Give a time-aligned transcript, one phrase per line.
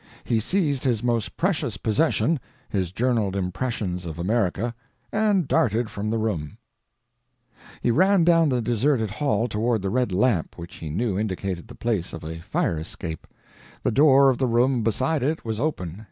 [0.23, 4.73] He seized his most precious possession; his journaled Impressions of America,
[5.11, 6.57] and darted from the room.
[7.53, 11.19] p074.jpg (34K) He ran down the deserted hall toward the red lamp which he knew
[11.19, 13.27] indicated the place of a fire escape.
[13.83, 15.99] The door of the room beside it was open.